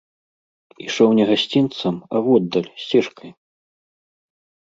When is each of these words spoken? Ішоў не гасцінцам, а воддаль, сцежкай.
Ішоў 0.85 1.09
не 1.17 1.25
гасцінцам, 1.31 1.95
а 2.17 2.21
воддаль, 2.27 2.71
сцежкай. 2.85 3.31